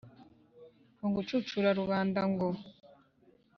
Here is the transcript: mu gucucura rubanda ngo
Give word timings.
mu 0.99 1.07
gucucura 1.15 1.69
rubanda 1.79 2.21
ngo 2.31 2.47